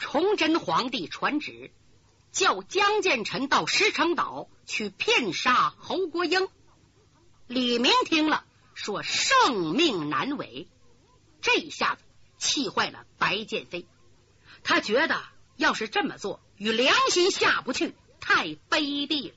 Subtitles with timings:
[0.00, 1.70] 崇祯皇帝传旨，
[2.32, 6.48] 叫江建臣到石城岛去骗杀侯国英。
[7.46, 8.44] 李明听了，
[8.74, 10.66] 说圣命难违。
[11.42, 12.02] 这一下子
[12.38, 13.86] 气坏了白剑飞，
[14.64, 15.22] 他觉得
[15.56, 19.34] 要是这么做，与良心下不去，太卑鄙了。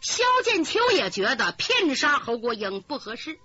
[0.00, 3.38] 萧剑秋也觉得骗杀侯国英不合适，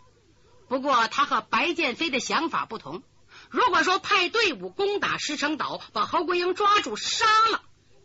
[0.67, 3.03] 不过他和白剑飞的想法不同。
[3.51, 7.61] 如果说派队伍攻打石城岛，把侯国英抓住杀了，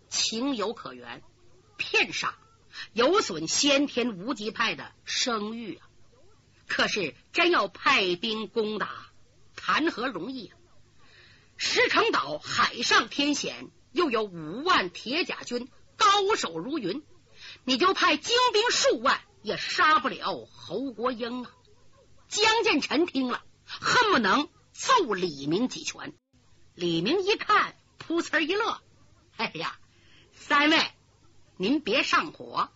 [0.09, 1.21] 情有可原；
[1.77, 2.35] 骗杀
[2.93, 5.87] 有损先天无极派的声誉啊。
[6.67, 8.91] 可是真要派兵攻打，
[9.55, 10.59] 谈何容易啊！
[11.57, 17.05] 石城岛海上天险，又有五万铁甲军，高手如云。
[17.63, 21.53] 你就派精兵数万，也杀不了侯国英啊！
[22.27, 24.49] 江建臣听了，恨不能
[24.79, 26.13] 揍李明几拳。
[26.75, 28.83] 李明一看，噗呲一乐
[29.39, 29.79] ：“哎呀，
[30.35, 30.79] 三位，
[31.57, 32.69] 您别上火，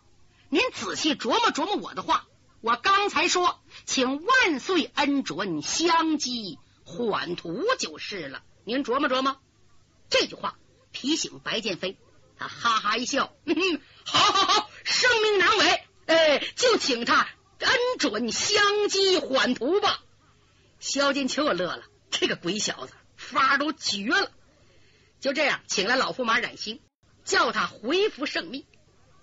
[0.49, 2.27] 您仔细琢磨琢磨我的话。
[2.63, 8.43] 我刚才说，请万岁恩准相机缓图就是了。
[8.65, 9.39] 您琢磨琢磨
[10.09, 10.57] 这句话，
[10.93, 11.99] 提醒白剑飞。
[12.39, 13.31] 他哈哈一笑，
[14.05, 20.03] 好好好。”生命难违，哎，就请他恩准相机缓图吧。
[20.79, 24.31] 萧金秋乐了，这个鬼小子法都绝了。
[25.21, 26.81] 就这样，请来老驸马冉兴，
[27.25, 28.67] 叫他回复圣命。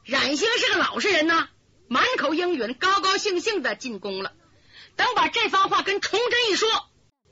[0.04, 1.50] 冉兴是个老实人呐，
[1.88, 4.34] 满口应允，高高兴兴的进宫了。
[4.96, 6.70] 等把这番话跟崇祯一说，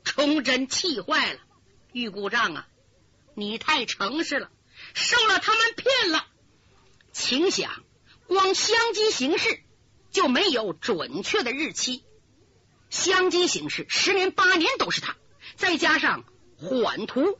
[0.04, 1.40] 崇祯气坏了。
[1.92, 2.68] 玉故丈啊，
[3.34, 4.50] 你太诚实了，
[4.94, 6.26] 受了他们骗了。
[7.12, 7.84] 请想。
[8.26, 9.62] 光相机行事
[10.10, 12.02] 就没有准确的日期，
[12.90, 15.16] 相机行事十年八年都是他，
[15.56, 16.24] 再加上
[16.58, 17.38] 缓图，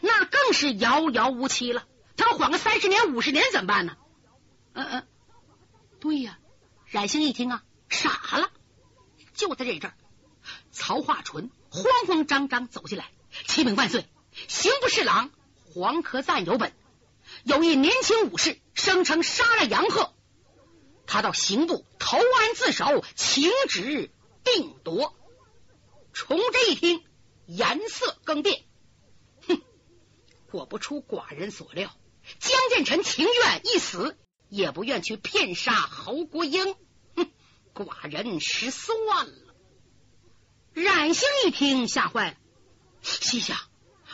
[0.00, 1.84] 那更是遥遥无期了。
[2.16, 3.96] 他要缓个三十年五十年怎么办呢？
[4.72, 5.06] 嗯嗯，
[6.00, 6.38] 对呀。
[6.88, 8.50] 冉兴一听啊，傻了。
[9.34, 9.92] 就在这阵，
[10.70, 13.10] 曹化淳慌慌张张走进来
[13.46, 14.08] ：“启禀万岁，
[14.46, 15.30] 刑部侍郎
[15.74, 16.72] 黄可赞有本，
[17.42, 20.14] 有一年轻武士声称杀了杨鹤。”
[21.06, 24.10] 他到刑部投案自首，请旨
[24.44, 25.14] 定夺。
[26.12, 27.04] 崇祯一听，
[27.46, 28.64] 颜色更变。
[29.48, 29.60] 哼，
[30.50, 31.96] 果不出寡人所料，
[32.38, 34.16] 江建臣情愿一死，
[34.48, 36.74] 也不愿去骗杀侯国英。
[37.14, 37.30] 哼，
[37.74, 39.54] 寡人失算了。
[40.74, 42.36] 冉兴一听，吓坏了，
[43.02, 43.56] 心想：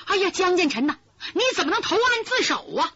[0.07, 0.99] 哎呀，江建臣呐，
[1.35, 2.95] 你怎么能投案自首啊？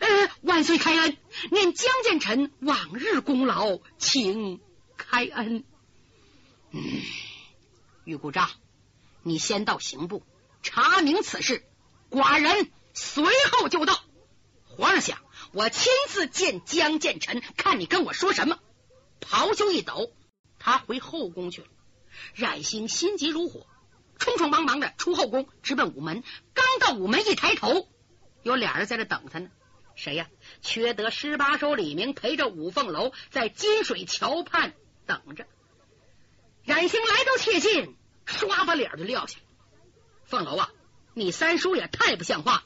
[0.00, 1.16] 呃，万岁开恩，
[1.50, 4.60] 念江建臣往日功劳，请
[4.96, 5.64] 开恩。
[6.70, 6.80] 嗯，
[8.04, 8.48] 玉故丈，
[9.22, 10.22] 你先到刑部
[10.62, 11.64] 查明此事，
[12.10, 14.02] 寡人随后就到。
[14.64, 15.18] 皇上想
[15.52, 18.58] 我亲自见江建臣，看你跟我说什么。
[19.20, 20.12] 袍袖一抖，
[20.58, 21.68] 他回后宫去了。
[22.34, 23.66] 冉兴心急如火，
[24.18, 26.22] 匆匆忙忙的出后宫，直奔午门。
[26.54, 27.88] 刚到午门，一抬头，
[28.42, 29.50] 有俩人在这等他呢。
[29.94, 30.28] 谁呀？
[30.62, 34.72] 缺德十八手李明陪着五凤楼在金水桥畔
[35.04, 35.46] 等着。
[36.64, 37.96] 冉兴来到切近，
[38.38, 39.38] 唰把脸就撂下。
[40.24, 40.70] 凤楼啊，
[41.14, 42.64] 你三叔也太不像话，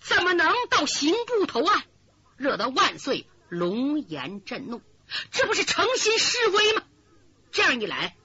[0.00, 1.84] 怎么能到刑部投案，
[2.36, 4.82] 惹得万岁龙颜震怒？
[5.30, 6.82] 这不是诚心示威吗？
[7.52, 8.16] 这样一来，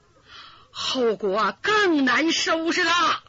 [0.72, 3.24] 后果更难收拾了。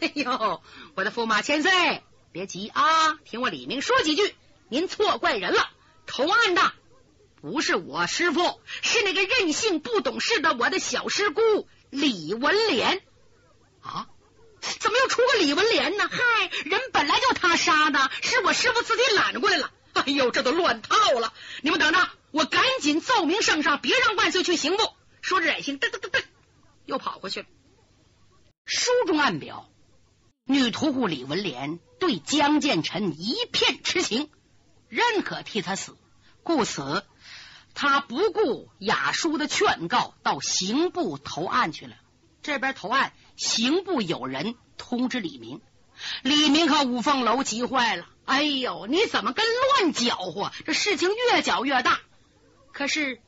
[0.00, 0.62] 哎呦，
[0.94, 2.02] 我的驸马千岁！
[2.32, 4.34] 别急啊，听我李明说几句。
[4.68, 5.70] 您错怪人了，
[6.06, 6.72] 投案的
[7.40, 11.40] 不是我师傅，是那个任性不懂事的我的小师姑
[11.90, 13.02] 李文莲
[13.82, 14.08] 啊！
[14.80, 16.08] 怎么又出个李文莲呢？
[16.10, 19.70] 嗨，人本来就他杀的，是我师傅自己揽过来了。
[19.92, 21.32] 哎呦，这都乱套了！
[21.62, 24.82] 你们等着，我赶紧奏明圣上，别让万岁去刑部。
[25.20, 26.22] 说着，冉兴噔噔噔噔
[26.84, 27.46] 又跑回去了。
[28.64, 29.68] 书中暗表。
[30.48, 34.30] 女屠户李文莲对江建臣一片痴情，
[34.88, 35.96] 认可替他死，
[36.44, 37.04] 故此
[37.76, 41.94] 他不顾雅叔的劝告，到刑部投案去了。
[42.42, 45.60] 这边投案，刑部有人通知李明，
[46.22, 48.08] 李明和五凤楼急坏了。
[48.24, 50.50] 哎呦，你怎么跟乱搅和？
[50.64, 52.00] 这事情越搅越大，
[52.72, 53.20] 可是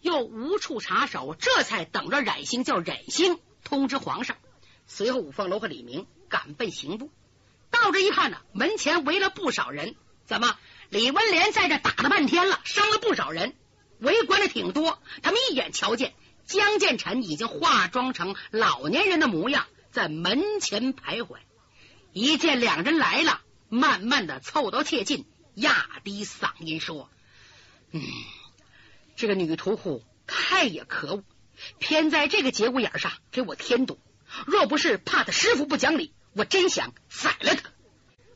[0.00, 4.36] 又无处插手，这才等着冉兴叫冉兴通知皇上。
[4.86, 6.06] 随后，五凤楼和李明。
[6.26, 7.12] 赶奔刑部，
[7.70, 9.94] 到这一看呢，门前围了不少人。
[10.24, 10.58] 怎么？
[10.88, 13.54] 李文莲在这打了半天了，伤了不少人，
[14.04, 15.02] 围观的挺多。
[15.22, 16.14] 他们一眼瞧见
[16.46, 21.38] 江建臣已经化妆成老年人的模样，在门前徘徊。
[22.12, 27.10] 一见两人来了，慢慢的凑到切近，压低嗓音说
[27.90, 28.02] ：“嗯，
[29.16, 31.24] 这个女屠户太也可恶，
[31.78, 33.98] 偏在这个节骨眼上给我添堵。
[34.46, 37.70] 若不是怕他师傅不讲理，我真想宰了他。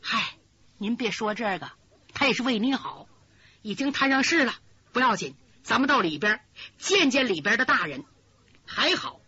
[0.01, 0.37] 嗨，
[0.79, 1.71] 您别说这个，
[2.15, 3.07] 他也是为你好，
[3.63, 4.55] 已经摊上事了，
[4.93, 6.41] 不要紧，咱们到里边
[6.79, 8.05] 见见里边的大人。
[8.65, 9.21] 还好，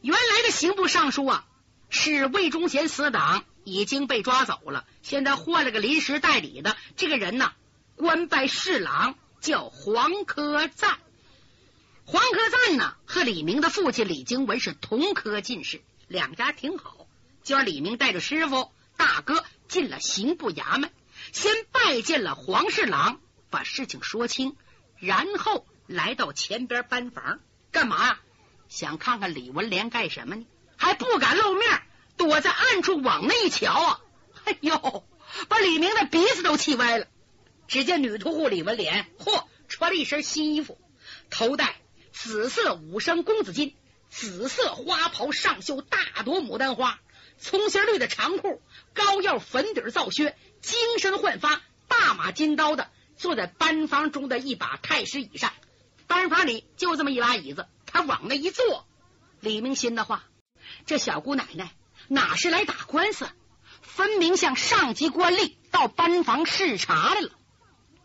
[0.00, 1.46] 原来的刑部尚书啊，
[1.90, 6.74] 是魏忠贤死党。”已经被抓走了，现在换了个临时代理的。
[6.96, 7.52] 这个人呢，
[7.96, 10.96] 官拜侍郎，叫黄科赞。
[12.06, 17.06] 黄科赞呢，和李明的父亲李经文是同科进士，两家挺好。
[17.44, 20.90] 就让李明带着师傅大哥进了刑部衙门，
[21.32, 24.56] 先拜见了黄侍郎，把事情说清，
[25.00, 27.40] 然后来到前边班房，
[27.70, 28.18] 干嘛？
[28.68, 30.46] 想看看李文莲干什么呢？
[30.76, 31.82] 还不敢露面。
[32.16, 34.00] 躲在暗处往那一瞧啊，
[34.44, 35.04] 哎呦，
[35.46, 37.06] 把李明的鼻子都气歪了。
[37.68, 40.80] 只见女屠户李文莲，嚯，穿了一身新衣服，
[41.30, 41.76] 头戴
[42.10, 43.74] 紫色五升公子巾，
[44.10, 46.98] 紫色花袍上绣大朵牡丹花，
[47.38, 48.60] 葱心绿的长裤，
[48.94, 55.52] 高腰粉底皂靴，精神焕发，大马金刀的坐在班房中的一把太师椅上。
[56.06, 58.86] 班房里就这么一把椅子，他往那一坐，
[59.40, 60.24] 李明心的话，
[60.86, 61.70] 这小姑奶奶。
[62.06, 63.28] 哪是来打官司？
[63.82, 67.30] 分明向上级官吏到班房视察来了。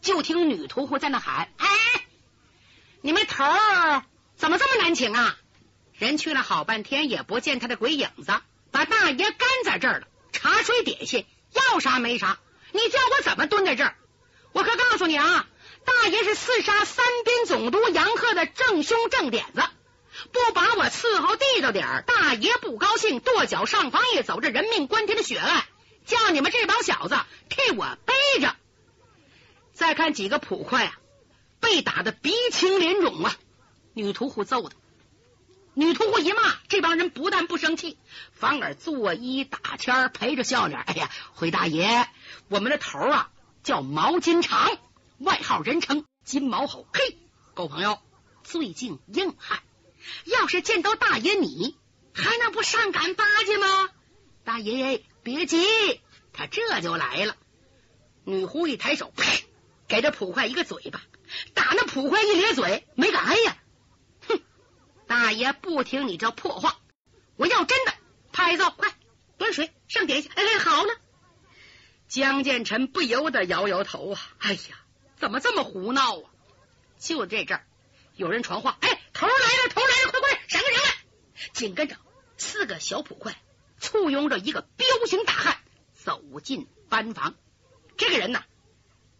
[0.01, 1.67] 就听女屠户在那喊：“哎，
[2.99, 4.03] 你们头儿
[4.35, 5.37] 怎么这么难请啊？
[5.93, 8.33] 人去了好半天也不见他的鬼影子，
[8.71, 10.07] 把大爷干在这儿了。
[10.33, 12.39] 茶水点心要啥没啥，
[12.73, 13.95] 你叫我怎么蹲在这儿？
[14.53, 15.45] 我可告诉你啊，
[15.83, 19.61] 大爷是刺杀三边总督杨鹤的正凶正点子。”
[20.31, 25.65] 不把我伺候地道点儿，大爷不高兴，跺脚上房一走，这人命关天的血案，
[26.05, 27.17] 叫你们这帮小子
[27.49, 28.55] 替我背着。
[29.73, 30.99] 再看几个捕快啊，
[31.59, 33.35] 被打的鼻青脸肿啊！
[33.95, 34.75] 女屠户揍的，
[35.73, 37.97] 女屠户一骂，这帮人不但不生气，
[38.31, 40.79] 反而作揖打签陪着笑脸。
[40.79, 42.07] 哎呀，回大爷，
[42.49, 43.31] 我们的头啊
[43.63, 44.77] 叫毛金长，
[45.19, 46.85] 外号人称金毛猴。
[46.93, 47.17] 嘿，
[47.53, 47.97] 狗朋友，
[48.43, 49.63] 最近硬汉。
[50.25, 51.77] 要是见到大爷，你
[52.13, 53.89] 还能不上赶巴结吗？
[54.43, 55.65] 大爷别急，
[56.33, 57.37] 他这就来了。
[58.25, 59.45] 女狐一抬手，呸，
[59.87, 61.01] 给这捕快一个嘴巴，
[61.53, 63.57] 打那捕快一咧嘴，没敢挨呀。
[64.27, 64.41] 哼，
[65.07, 66.79] 大爷不听你这破话，
[67.37, 67.93] 我要真的，
[68.33, 68.93] 拍子快
[69.37, 70.29] 端水上点心。
[70.35, 70.93] 哎，好了。
[72.13, 74.59] 江建成不由得摇摇头啊，哎呀，
[75.17, 76.29] 怎么这么胡闹啊？
[76.99, 77.65] 就这阵儿，
[78.15, 79.01] 有人传话，哎。
[79.13, 81.49] 头来了，头来了，快快闪开闪开！
[81.53, 81.95] 紧跟着
[82.37, 83.35] 四个小捕快
[83.79, 85.57] 簇拥着一个彪形大汉
[85.95, 87.33] 走进班房。
[87.97, 88.43] 这个人呢，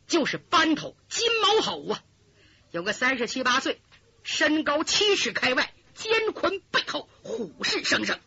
[0.05, 2.03] 就是班头金毛吼啊，
[2.69, 3.81] 有个三十七八岁，
[4.21, 8.19] 身高七尺开外，肩宽背厚，虎视生生。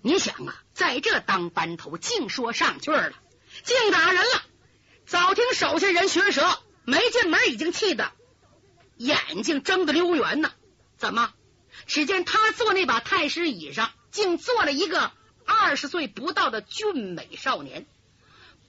[0.00, 3.12] 你想啊，在这当班头，净说上句了，
[3.64, 4.42] 净打人了。
[5.06, 8.12] 早听手下人学舌，没进门已经气得
[8.96, 10.52] 眼睛睁得溜圆呢。
[10.96, 11.32] 怎么？
[11.86, 15.10] 只见他坐那把太师椅上，竟坐了一个
[15.44, 17.86] 二十岁不到的俊美少年，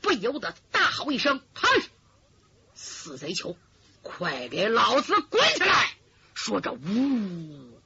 [0.02, 1.70] 不由得大吼一声：“嗨，
[2.74, 3.58] 死贼球，
[4.02, 5.92] 快给老子滚起来！”
[6.34, 7.80] 说着，呜，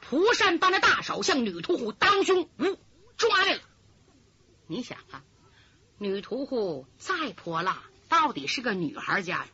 [0.00, 2.78] 蒲扇般的大手向女屠户当胸呜
[3.16, 3.60] 抓来了。
[4.66, 5.22] 你想啊，
[5.98, 9.46] 女屠户再泼辣，到底是个女孩家呀，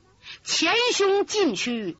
[0.45, 1.97] 前胸禁区。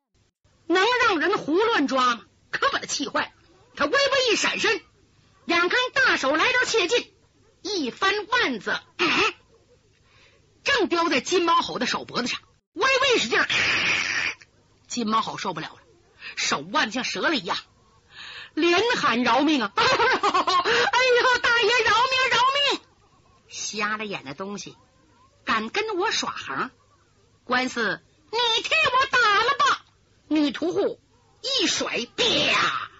[0.67, 2.21] 能让人胡乱抓吗？
[2.49, 3.33] 可把他气坏。
[3.75, 4.81] 他微微一闪身，
[5.45, 7.13] 眼看大手来到切近，
[7.61, 8.79] 一翻腕子，
[10.63, 12.39] 正叼在金毛猴的手脖子上，
[12.73, 13.39] 微微使劲，
[14.87, 15.77] 金毛猴受不了了，
[16.35, 17.57] 手腕像折了一样，
[18.53, 19.73] 连喊饶命啊！
[19.75, 22.04] 哎呦，大爷饶！
[23.55, 24.75] 瞎了眼的东西，
[25.45, 26.69] 敢跟我耍横？
[27.45, 29.85] 官司你替我打了吧！
[30.27, 30.99] 女屠户
[31.41, 32.91] 一甩，啪，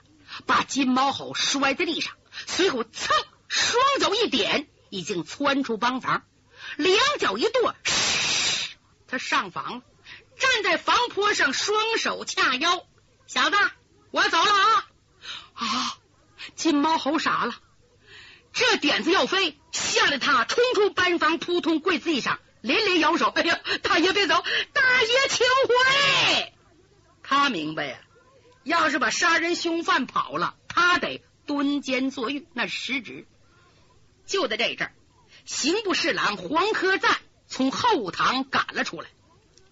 [0.45, 2.13] 把金毛猴摔在地上，
[2.47, 3.15] 随后蹭，
[3.49, 6.23] 双脚一点，已经窜出帮房，
[6.77, 7.75] 两脚一跺，
[9.07, 9.81] 他上房了，
[10.37, 12.87] 站在房坡上，双手掐腰。
[13.27, 13.57] 小子，
[14.11, 14.87] 我走了啊！
[15.55, 15.97] 啊！
[16.55, 17.55] 金毛猴傻了，
[18.55, 23.27] 这点子要飞，吓得他冲出班房，扑通跪地上，连连摇手。
[23.27, 26.53] 哎呀，大爷别走，大爷请回。
[27.21, 27.99] 他明白呀，
[28.63, 33.27] 要是把杀人凶犯跑了，他得蹲监坐狱，那是实职。
[34.25, 34.89] 就在这阵，
[35.43, 39.09] 刑部侍郎黄科赞从后堂赶了出来。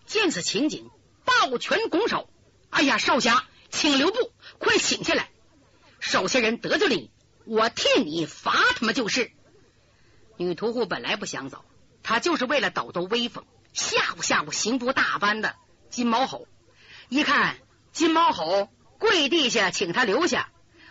[0.06, 0.90] 见此情景，
[1.24, 2.30] 抱拳拱手
[2.70, 5.30] ：“哎呀，少侠，请留步，快请下来！
[6.02, 7.10] 手下人得罪了你，
[7.46, 9.32] 我替你罚他们就是。”
[10.38, 11.64] 女屠户本来不想走，
[12.02, 15.56] 她就是为了抖抖威风，吓唬吓唬刑部大班的
[15.90, 16.48] 金毛吼。
[17.10, 17.58] 一看
[17.92, 20.50] 金毛吼跪地下，请他留下，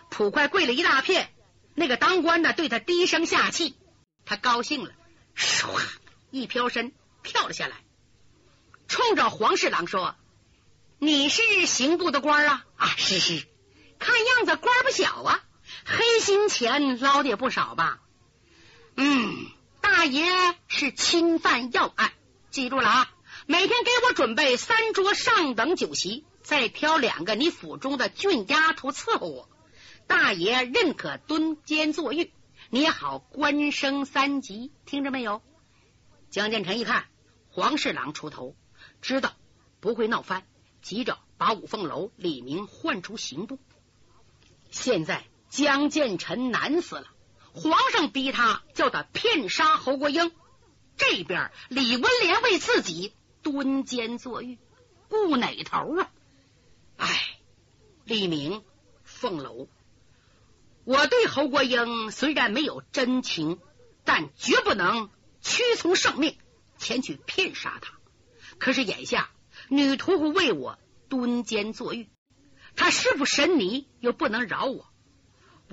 [0.09, 1.29] 捕快跪了一大片。
[1.75, 3.75] 那个当官的对他低声下气，
[4.25, 4.91] 他高兴了，
[5.35, 5.81] 唰
[6.29, 6.93] 一飘身
[7.23, 7.77] 跳了下来，
[8.87, 10.15] 冲着黄侍郎说
[10.99, 12.65] ：“你是刑部的官啊？
[12.77, 13.45] 啊，是是，
[13.97, 15.43] 看样子官不小啊，
[15.85, 17.99] 黑心钱捞的也不少吧？
[18.95, 19.47] 嗯，
[19.81, 20.25] 大爷
[20.67, 22.13] 是侵犯要案，
[22.51, 23.11] 记住了啊！
[23.45, 29.49] 每天给我准备三桌上等酒席，再挑两个你府中的俊丫头伺候我。”
[30.07, 32.31] 大爷认可蹲监坐狱，
[32.69, 35.41] 你好官升三级，听着没有？
[36.29, 37.05] 江建成一看
[37.49, 38.55] 黄侍郎出头，
[39.01, 39.33] 知道
[39.79, 40.45] 不会闹翻，
[40.81, 43.59] 急着把五凤楼李明换出刑部。
[44.71, 47.05] 现在江建臣难死了，
[47.53, 50.31] 皇上逼他叫他骗杀侯国英，
[50.97, 54.57] 这边李文莲为自己蹲监坐狱，
[55.09, 56.09] 顾哪头啊？
[56.97, 57.37] 哎，
[58.03, 58.63] 李明
[59.03, 59.67] 凤楼。
[60.85, 63.59] 我对侯国英虽然没有真情，
[64.03, 66.35] 但绝不能屈从圣命
[66.79, 67.93] 前去骗杀他。
[68.57, 69.29] 可是眼下
[69.69, 70.79] 女屠户为我
[71.09, 72.09] 蹲监坐狱，
[72.75, 74.91] 他师傅神尼又不能饶我，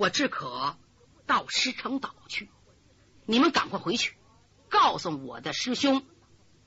[0.01, 0.77] 我只可
[1.27, 2.49] 到石城岛去。
[3.27, 4.17] 你们赶快回去，
[4.67, 6.03] 告诉我的师兄，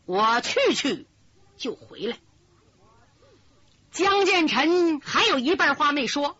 [0.05, 1.09] 我去去
[1.57, 2.21] 就回来。
[3.91, 6.39] 江建成还有一半话没说。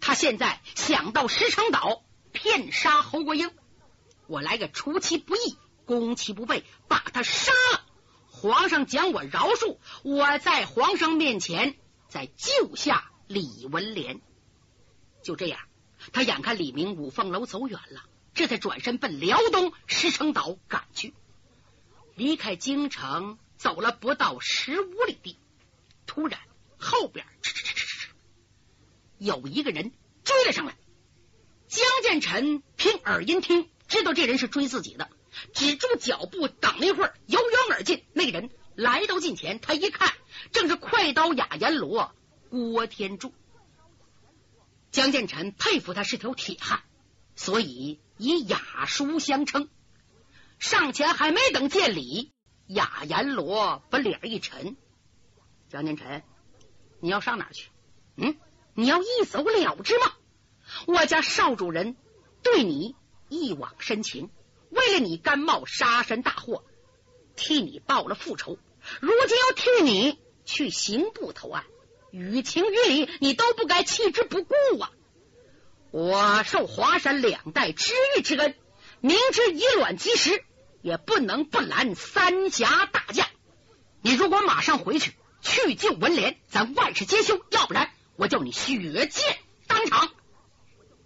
[0.00, 3.50] 他现在想到石城岛骗杀侯国英，
[4.26, 5.56] 我来个出其不意、
[5.86, 7.86] 攻其不备，把他杀了。
[8.30, 11.78] 皇上将我饶恕，我在皇上面前
[12.10, 14.20] 再救下李文莲。
[15.22, 15.58] 就这样，
[16.12, 21.14] 他眼看李明五凤楼走远了，这才转身奔辽东石城岛赶去。
[22.14, 25.38] 离开京城，走了不到十五里地，
[26.06, 26.40] 突然
[26.78, 27.26] 后边。
[29.18, 29.92] 有一个人
[30.24, 30.76] 追了上来，
[31.68, 35.10] 江建臣凭耳音听，知道这人是追自己的，
[35.52, 38.04] 止住脚步，等了一会儿，由远而近。
[38.12, 40.12] 那个人来到近前，他一看，
[40.52, 42.14] 正是快刀雅阎罗
[42.48, 43.32] 郭天柱。
[44.90, 46.82] 江建成佩服他是条铁汉，
[47.36, 49.68] 所以以雅叔相称。
[50.58, 52.32] 上前还没等见礼，
[52.66, 54.76] 雅阎罗把脸一沉
[55.70, 56.22] ：“江建成，
[57.00, 57.70] 你要上哪去？
[58.16, 58.36] 嗯？”
[58.74, 60.12] 你要一走了之吗？
[60.86, 61.96] 我家少主人
[62.44, 62.94] 对你
[63.28, 64.30] 一往深情，
[64.70, 66.64] 为了你甘冒杀身大祸，
[67.34, 68.56] 替你报了复仇。
[69.00, 71.64] 如今要替你去刑部投案，
[72.10, 74.90] 于情于理，你都不该弃之不顾啊！
[75.90, 78.54] 我受华山两代知遇之恩，
[79.00, 80.44] 明知以卵击石，
[80.82, 83.26] 也不能不拦三峡大将。
[84.00, 85.12] 你如果马上回去
[85.42, 87.90] 去救文莲，咱万事皆休；要不然。
[88.16, 88.74] 我叫你血
[89.06, 90.10] 溅当场！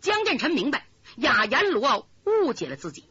[0.00, 3.04] 江建成明白雅阎罗误解了自己，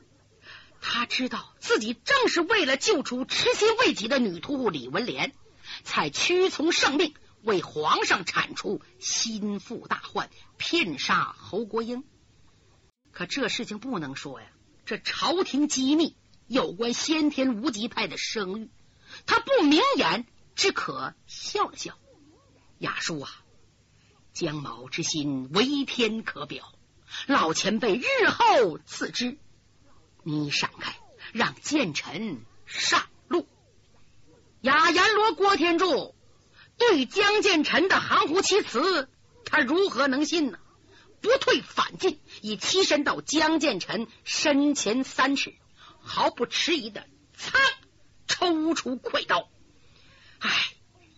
[0.82, 5.34] 他知道自己正是为了救出痴心未及的女屠户李文莲，
[5.84, 12.04] 才屈从圣命为皇上铲除心腹大患，骗杀侯国英。
[13.12, 14.48] 可这事情不能说呀，
[14.86, 16.16] 这朝廷机密
[16.48, 18.70] 有关先天无极派的声誉，
[19.26, 21.98] 他不明言，只可笑了笑。
[22.78, 23.30] 雅叔啊！
[24.34, 26.74] 江某之心为天可表，
[27.28, 29.38] 老前辈日后赐之。
[30.24, 30.96] 你闪开，
[31.34, 33.46] 让剑臣上路。
[34.62, 36.16] 雅阎罗郭天柱
[36.90, 39.08] 对江建臣的含糊其辞，
[39.46, 40.58] 他如何能信呢？
[41.22, 45.54] 不退反进，已栖身到江建臣身前三尺，
[46.02, 47.06] 毫不迟疑的
[47.38, 47.60] 擦
[48.28, 49.48] 抽出快刀。
[50.40, 50.50] 哎，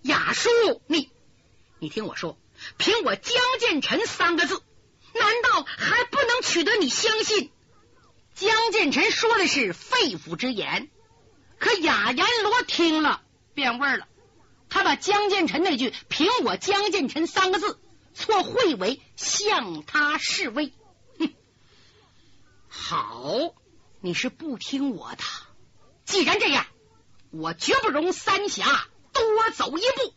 [0.02, 0.50] 雅叔，
[0.88, 1.10] 你
[1.80, 2.38] 你听我说。
[2.78, 4.62] 凭我江建臣三个字，
[5.14, 7.52] 难道还不能取得你相信？
[8.36, 10.90] 江建臣说的是肺腑之言，
[11.58, 14.08] 可雅阎罗听了变味了，
[14.74, 17.80] 他把江建成那句“凭我江建成三个字”
[18.16, 20.74] 错会为向他示威。
[21.20, 21.32] 哼，
[22.68, 23.54] 好，
[24.02, 25.24] 你是不听我的。
[26.06, 26.66] 既然这样，
[27.30, 30.16] 我绝不容三峡多走一步。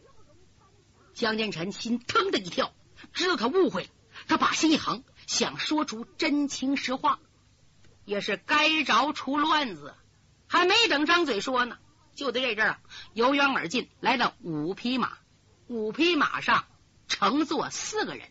[1.12, 2.72] 江建成心腾的一跳，
[3.12, 3.90] 知道他误会了，
[4.26, 7.18] 他把心一横，想说出真情实话，
[8.06, 9.94] 也是该着出乱子。
[10.46, 11.76] 还没等张嘴说呢，
[12.16, 12.78] 就在这阵儿，
[13.12, 15.12] 由远而近来了五匹马，
[15.68, 16.64] 五匹马上
[17.06, 18.28] 乘坐四个人。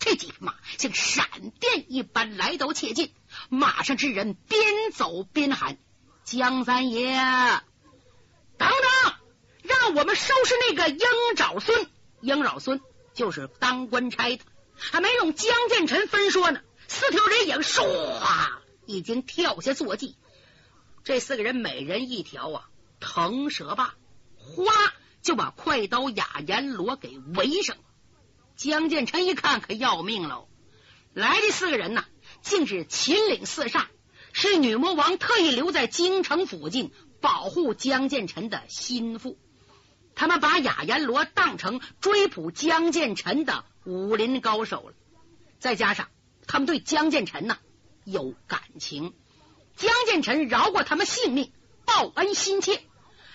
[0.00, 3.12] 这几匹马像闪电一般来到切近，
[3.48, 5.78] 马上之人边走边喊
[6.24, 7.16] ：“江三爷，
[8.58, 9.14] 等等，
[9.62, 10.98] 让我们收拾那个鹰
[11.36, 11.86] 爪孙。
[12.20, 12.80] 鹰爪孙
[13.14, 14.44] 就是当官差的。”
[14.80, 17.86] 还没用江建成分说呢，四条人影唰
[18.86, 20.16] 已经跳下坐骑。
[21.02, 22.68] 这四个人每人一条啊
[23.00, 23.94] 腾蛇把，
[24.36, 24.72] 哗
[25.22, 27.82] 就把快刀雅阎罗给围上了。
[28.56, 30.48] 江建成一看，可要命喽！
[31.12, 32.04] 来的四个人呢，
[32.42, 33.86] 竟是秦岭四煞，
[34.32, 39.38] 是女魔王特意留在京城附近保护江建成的心腹。
[40.14, 44.94] 他们把雅阎罗当成追捕江建成的武林高手了，
[45.60, 46.08] 再加上
[46.46, 47.56] 他们对江建成呢
[48.04, 49.14] 有感情，
[49.76, 51.52] 江建成饶过他们性命，
[51.88, 52.84] 报恩心切。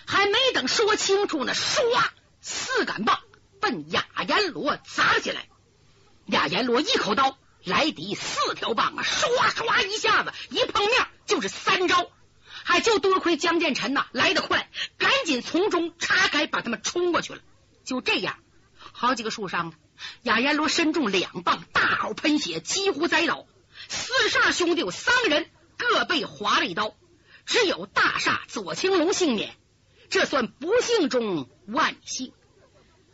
[0.06, 1.82] 还没等说清楚呢，唰，
[2.40, 3.20] 四杆棒
[3.60, 5.48] 奔雅阎罗砸起来。
[6.28, 12.10] 雅阎罗一口刀来抵四条棒啊，唰唰一下子一碰面就是三招。
[12.66, 17.42] 还就多亏江建成呐来得快，赶紧从中叉开，把他们冲过去了。
[17.84, 18.38] 就这样，
[18.94, 19.74] 好几个树上，
[20.22, 23.46] 雅阎罗身中两棒，大口喷血，几乎栽倒。
[23.90, 26.96] 四煞兄弟有三个人各被划了一刀，
[27.46, 29.56] 只有大煞左青龙幸免，
[30.10, 32.34] 这算不幸中万幸。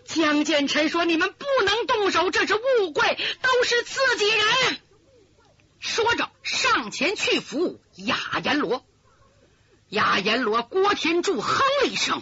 [0.05, 4.81] 江建成说：“你们不能动手，这是误会，都是自己人。”
[5.79, 8.85] 说着上前去扶雅阎罗。
[9.87, 12.21] 雅阎罗、郭天柱哼了一声：“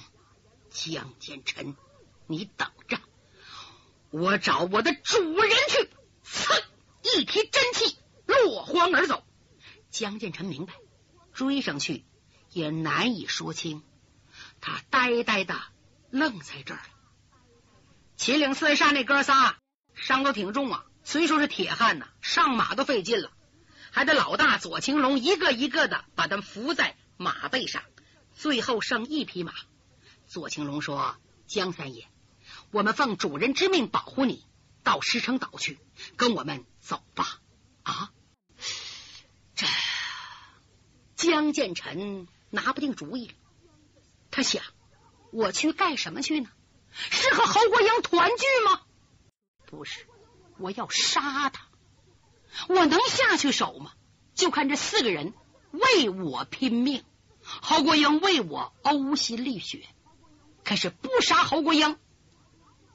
[0.69, 1.75] 江建成，
[2.27, 2.99] 你等着，
[4.09, 5.89] 我找我的主人去。”
[6.23, 6.61] 噌，
[7.03, 9.23] 一提真气，落荒而走。
[9.91, 10.73] 江建成明白，
[11.37, 12.03] 追上去
[12.49, 13.83] 也难以说清，
[14.59, 15.55] 他呆呆的
[16.09, 16.89] 愣在这儿了。
[18.15, 19.59] 秦岭四煞那哥仨
[19.93, 23.31] 伤都挺重啊，虽说是铁汉呐，上马都费劲了，
[23.91, 26.97] 还得老大左青龙一个一个的把他们扶在。
[27.19, 27.83] 马背上，
[28.35, 29.53] 最后剩一匹马。
[30.27, 32.07] 左青龙说：“江三爷，
[32.71, 34.43] 我们奉主人之命保护你，
[34.83, 35.79] 到石城岛去，
[36.15, 37.39] 跟我们走吧。”
[37.81, 38.11] 啊，
[39.55, 39.67] 这
[41.17, 43.33] 江建成拿不定主意了。
[44.31, 44.63] 他想：
[45.31, 46.49] 我去干什么去呢？
[46.91, 48.81] 是和侯国英团聚吗？
[49.65, 50.05] 不是，
[50.57, 51.67] 我要杀他。
[52.69, 53.91] 我能下去手吗？
[54.35, 55.33] 就看这四个人。
[55.71, 57.03] 为我拼命，
[57.41, 59.85] 侯国英为我呕心沥血。
[60.63, 61.97] 可是不杀侯国英，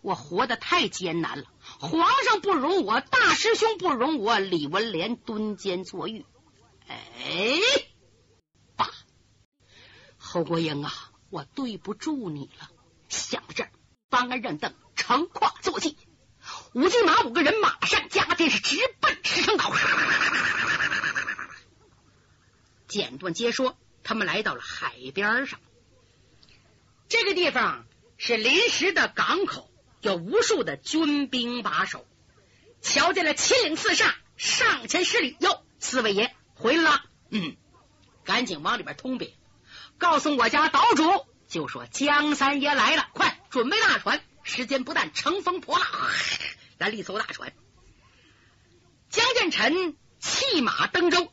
[0.00, 1.44] 我活得太艰难了。
[1.60, 6.24] 皇上不容我，大师兄不容我，李文莲蹲监坐狱。
[6.88, 6.96] 哎，
[10.32, 10.90] 侯国英啊，
[11.28, 12.70] 我对不住你了。
[13.10, 13.70] 想到这儿，
[14.08, 15.98] 方安认凳，乘胯坐骑，
[16.72, 19.70] 五骑马五个人马上加鞭，是直奔石城岛。
[22.88, 25.60] 简短接说，他们来到了海边上。
[27.10, 27.84] 这个地方
[28.16, 32.06] 是临时的港口，有无数的军兵把守。
[32.80, 37.54] 瞧见了秦岭四煞，上前施礼：“哟，四位爷回来了。”嗯，
[38.24, 39.34] 赶紧往里边通禀，
[40.02, 45.86] 告诉我家岛主，就说江三爷来了，快准备大船，时间不但乘风破浪，
[46.76, 47.52] 来了一艘大船。
[49.10, 51.32] 江建成弃马登舟，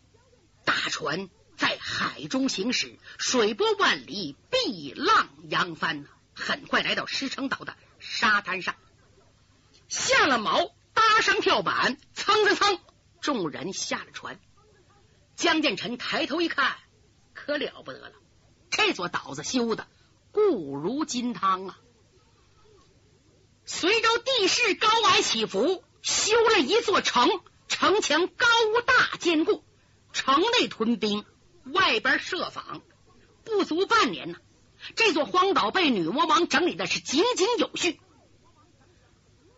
[0.66, 1.30] 大船。
[1.58, 8.76] 在海中行驶，水波万里，碧浪扬帆，很快来到石城岛的沙滩上，
[9.90, 12.80] 下了锚，搭上跳板，蹭蹭蹭，
[13.20, 14.40] 众人下了船。
[15.36, 16.78] 江建成抬头一看，
[17.34, 18.14] 可了不得了，
[18.70, 19.88] 这座岛子修的
[20.32, 21.80] 固如金汤啊！
[23.66, 27.30] 随着地势高矮起伏，修了一座城，
[27.68, 28.46] 城墙高
[28.86, 29.64] 大坚固，
[30.14, 31.26] 城内屯兵。
[31.72, 32.82] 外边设防，
[33.44, 34.38] 不足半年呢，
[34.96, 38.00] 这座荒岛被女魔王整理的是井井有序。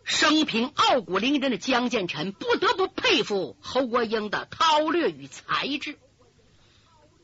[0.04, 5.98] 生平傲骨凌人的江建臣不得不佩服侯国英的韬略与才智。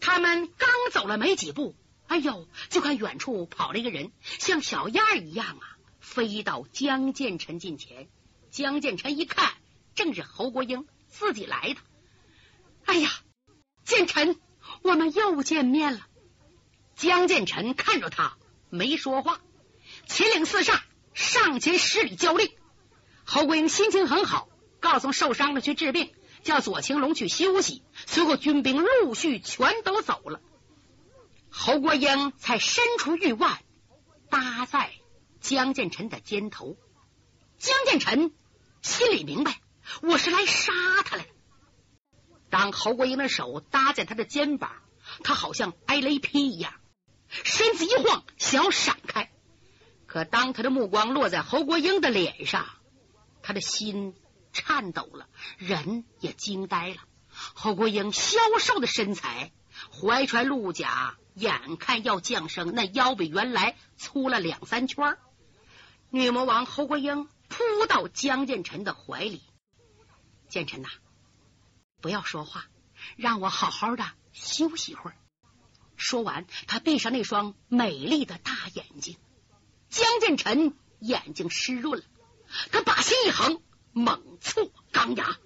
[0.01, 1.75] 他们刚走了没几步，
[2.07, 8.09] 哎呦，就看远处跑了一个人，像小燕一样啊，飞到江建成近前。
[8.51, 9.53] 江建成一看，
[9.95, 11.81] 正是侯国英自己来的。
[12.85, 13.11] 哎呀，
[13.85, 14.39] 建成！
[14.83, 16.07] 我们又见面了。
[16.97, 18.37] 江建成看着他，
[18.71, 19.41] 没说话。
[20.07, 20.81] 秦岭四煞
[21.15, 22.51] 上前施礼交令。
[23.25, 24.49] 侯国英心情很好，
[24.81, 27.83] 告诉受伤的去治病，叫左青龙去休息。
[28.07, 30.41] 随后军兵陆续全都走了。
[31.51, 33.59] 侯国英才伸出玉腕
[34.31, 34.93] 搭在
[35.41, 36.77] 江建成的肩头。
[37.59, 38.33] 江建成
[38.83, 39.61] 心里明白，
[40.03, 40.73] 我是来杀
[41.05, 41.27] 他来。
[42.51, 44.71] 当侯国英的手搭在他的肩膀，
[45.25, 46.73] 他好像挨雷劈一样，
[47.29, 49.31] 身子一晃，想要闪开。
[50.07, 52.67] 可当他的目光落在侯国英的脸上，
[53.43, 54.15] 他的心
[54.53, 56.97] 颤抖了，人也惊呆了。
[57.31, 59.53] 侯国英消瘦的身材，
[59.93, 65.17] 怀揣鹿甲，眼看要降生，那腰比原来粗了两三圈。
[66.11, 69.43] 女魔王侯国英扑到江建成的怀里，
[70.49, 70.89] 建成呐。
[72.01, 72.67] 不要说话，
[73.17, 75.17] 让我好好的休息一会儿。
[75.97, 79.17] 说完，他闭上那双美丽的大眼睛。
[79.91, 82.05] 江建成眼睛湿润了，
[82.71, 83.61] 他把心一横，
[83.93, 85.37] 猛挫钢牙。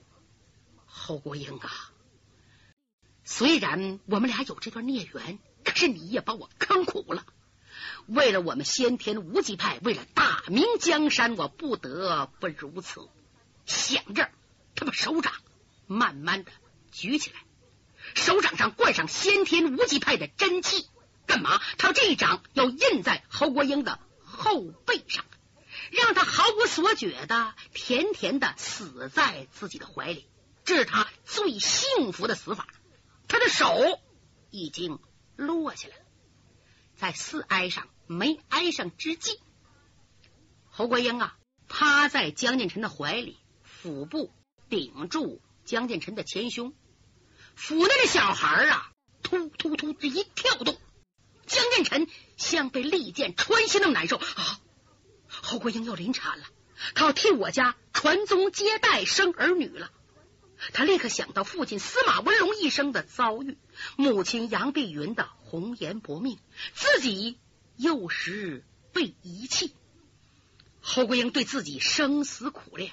[0.87, 1.71] 侯国英啊，
[3.25, 7.25] 虽然我们俩有这段孽缘，可是你也把我坑苦了。
[8.07, 13.09] 为了我们先天无极派，为了大明江山，我不得不如此。
[13.67, 14.31] 想着，
[14.75, 15.33] 他把手掌。
[15.89, 16.53] 慢慢的
[16.91, 17.41] 举起来，
[18.15, 20.89] 手掌上灌上先天无极派的真气，
[21.27, 21.61] 干嘛？
[21.77, 25.27] 他这一掌要印在侯国英的后背上，
[25.91, 30.27] 让他毫无所觉的甜甜的死在自己的怀里，
[30.65, 32.69] 这是他最幸福的死法。
[33.29, 34.01] 他的手
[34.51, 34.99] 已经
[35.37, 36.03] 落下来了，
[36.97, 39.41] 在似挨上没挨上之际，
[40.71, 41.37] 侯国英啊
[41.69, 44.33] 趴在江建成的怀里，腹部
[44.69, 45.41] 顶住。
[45.65, 46.75] 江建成的前胸，
[47.55, 48.91] 府内的小孩啊，
[49.23, 50.77] 突突突这一跳动，
[51.47, 54.61] 江建成像被利剑穿心那么难受啊！
[55.43, 56.47] 侯国英要临产了，
[56.95, 59.91] 他要替我家传宗接代生儿女了。
[60.73, 63.59] 他立刻想到父亲司马文龙一生的遭遇，
[63.97, 66.39] 母亲杨碧云的红颜薄命，
[66.73, 67.39] 自己
[67.77, 69.75] 幼时被遗弃。
[70.81, 72.93] 侯国英对自己生死苦恋，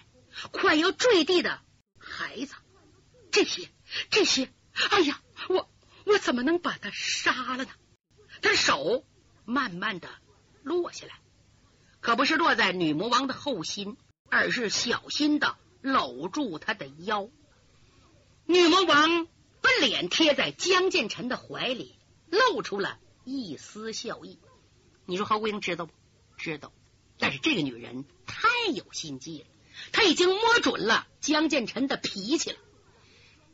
[0.52, 1.62] 快要坠地的。
[2.00, 2.56] 孩子，
[3.32, 3.70] 这些
[4.10, 4.52] 这些，
[4.90, 5.70] 哎呀，我
[6.06, 7.72] 我怎么能把他杀了呢？
[8.42, 9.06] 他手
[9.46, 10.10] 慢慢的
[10.64, 11.20] 落下来，
[12.02, 13.98] 可不是落在女魔王的后心，
[14.30, 17.30] 而是小心的搂住她的腰。
[18.46, 19.26] 女魔王
[19.62, 21.98] 把脸贴在江建成的怀里，
[22.30, 24.40] 露出了一丝笑意。
[25.06, 25.92] 你说侯国英知道不？
[26.38, 26.72] 知道，
[27.18, 29.46] 但是这个女人太有心计了。
[29.92, 32.58] 她已经摸准了江建成的脾气了。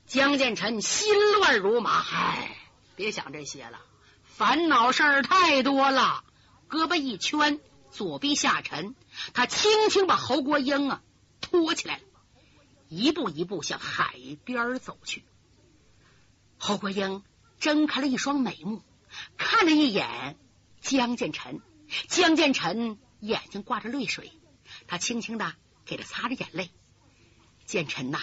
[0.05, 2.55] 江建成心乱如麻，唉，
[2.95, 3.81] 别想这些了，
[4.23, 6.23] 烦恼事儿太多了。
[6.69, 7.59] 胳膊一圈，
[7.95, 8.95] 左臂下沉，
[9.33, 11.01] 他轻轻把侯国英啊
[11.41, 12.01] 拖起来，
[12.89, 15.23] 一步一步向海边走去。
[16.57, 17.23] 侯国英
[17.59, 18.83] 睁开了一双美目，
[19.37, 20.37] 看了一眼
[20.81, 21.61] 江建成。
[22.07, 24.31] 江建成眼睛挂着泪水，
[24.87, 25.53] 他轻轻的。
[25.87, 26.71] 给他擦着眼泪，
[27.67, 28.19] 建成呐，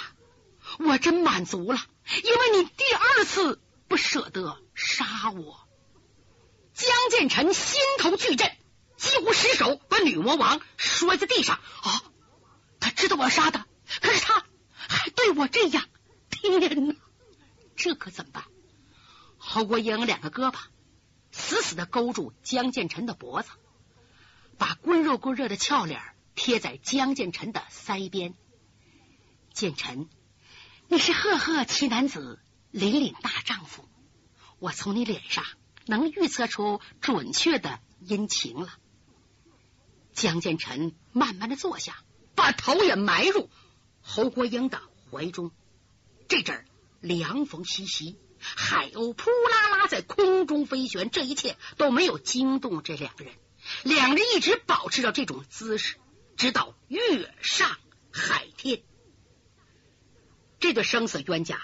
[0.81, 1.79] 我真满足了，
[2.25, 5.61] 因为你第二次不舍得杀我。
[6.75, 8.51] 江建成心头巨震，
[9.03, 11.57] 几乎失手把女魔王摔在地上。
[11.83, 12.03] 啊，
[12.79, 13.67] 他知道我要杀他，
[14.01, 15.85] 可是他还对我这样，
[16.31, 16.95] 天哪，
[17.75, 18.45] 这可怎么办？
[19.39, 20.59] 侯国英两个胳膊
[21.33, 23.51] 死死的勾住江建成的脖子，
[24.57, 26.01] 把滚热滚热的俏脸。
[26.35, 28.35] 贴在江建成的腮边，
[29.53, 30.09] 建成，
[30.89, 32.41] 你是赫赫奇男子，
[32.73, 33.87] 凛凛大丈夫，
[34.59, 35.45] 我从你脸上
[35.85, 38.73] 能预测出准确的阴晴了。
[40.13, 41.97] 江建成慢慢的坐下，
[42.35, 43.49] 把头也埋入
[44.01, 45.51] 侯国英的怀中。
[46.29, 46.65] 这阵儿
[47.01, 53.35] 凉风习习，海鸥扑啦啦在空中飞旋，这一切都没有惊动这两个人，
[53.83, 55.97] 两人一直保持着这种姿势。
[56.37, 57.77] 直到月上
[58.11, 58.83] 海天，
[60.59, 61.61] 这对生死冤家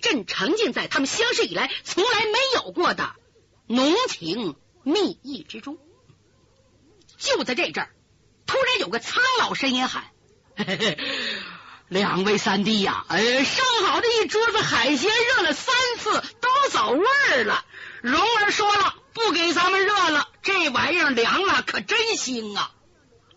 [0.00, 3.14] 正沉浸在他们相识以来从来没有过的
[3.66, 5.78] 浓情蜜意之中。
[7.18, 7.90] 就在这阵儿，
[8.46, 10.04] 突然有个苍老声音喊
[10.56, 10.98] ：“嘿嘿
[11.88, 17.64] 两位三弟呀，呃，上好的一桌子海鲜，热了三次都走味儿了。
[18.02, 22.74] 蓉儿说了，不给咱们热了，这玩意儿凉了可真腥啊！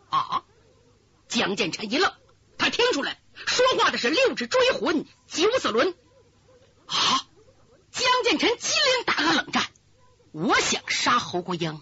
[0.10, 0.44] 啊！”
[1.28, 2.14] 江建成一愣，
[2.58, 5.96] 他听出来说话的是六指追魂九子轮
[6.86, 7.26] 啊！
[7.92, 9.66] 江建成机灵打个冷战，
[10.34, 11.82] 我想杀侯国英，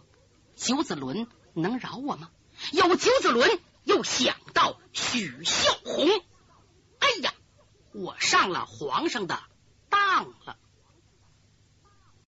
[0.56, 2.30] 九子轮能饶我吗？
[2.72, 6.08] 有九子伦，又想到许孝宏，
[7.00, 7.34] 哎呀，
[7.94, 9.42] 我上了皇上的
[9.90, 10.58] 当了。